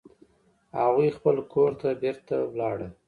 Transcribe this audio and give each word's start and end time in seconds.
هغوی 0.79 1.07
خپل 1.17 1.35
کور 1.53 1.71
ته 1.81 1.87
بیرته 2.01 2.35
ولاړل 2.51 2.83